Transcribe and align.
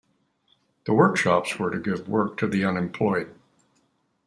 The 0.87 0.95
workshops 0.95 1.59
were 1.59 1.69
to 1.69 1.77
give 1.77 2.09
work 2.09 2.35
to 2.37 2.47
the 2.47 2.65
unemployed. 2.65 3.35